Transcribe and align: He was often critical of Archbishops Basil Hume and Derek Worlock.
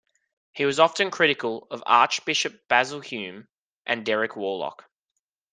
He 0.53 0.65
was 0.65 0.79
often 0.79 1.11
critical 1.11 1.67
of 1.69 1.83
Archbishops 1.85 2.57
Basil 2.67 3.01
Hume 3.01 3.47
and 3.85 4.03
Derek 4.03 4.31
Worlock. 4.35 4.85